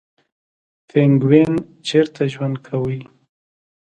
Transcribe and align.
پینګوین 0.87 1.51
چیرته 1.87 2.23
ژوند 2.33 2.55
کوي؟ 2.67 2.99